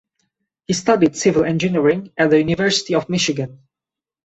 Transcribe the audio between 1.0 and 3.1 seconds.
civil engineering at the University of